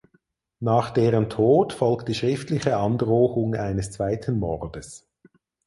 Nach 0.61 0.89
deren 0.89 1.29
Tod 1.29 1.73
folgt 1.73 2.07
die 2.09 2.15
schriftliche 2.15 2.75
Androhung 2.77 3.53
eines 3.53 3.91
zweiten 3.91 4.39
Mordes. 4.39 5.07